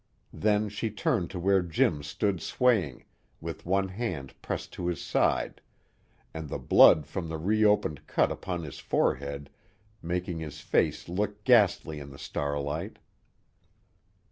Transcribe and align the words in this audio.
Then 0.33 0.67
she 0.67 0.89
turned 0.89 1.29
to 1.29 1.39
where 1.39 1.61
Jim 1.61 2.01
stood 2.01 2.41
swaying, 2.41 3.05
with 3.39 3.67
one 3.67 3.89
hand 3.89 4.33
pressed 4.41 4.73
to 4.73 4.87
his 4.87 4.99
side, 4.99 5.61
and 6.33 6.49
the 6.49 6.57
blood 6.57 7.05
from 7.05 7.29
the 7.29 7.37
reopened 7.37 8.07
cut 8.07 8.31
upon 8.31 8.63
his 8.63 8.79
forehead 8.79 9.51
making 10.01 10.39
his 10.39 10.59
face 10.59 11.07
look 11.07 11.43
ghastly 11.43 11.99
in 11.99 12.09
the 12.09 12.17
starlight. 12.17 12.97